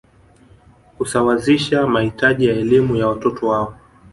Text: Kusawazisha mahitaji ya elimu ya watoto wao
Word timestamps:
Kusawazisha 0.97 1.87
mahitaji 1.87 2.45
ya 2.47 2.55
elimu 2.55 2.95
ya 2.95 3.07
watoto 3.07 3.47
wao 3.47 3.73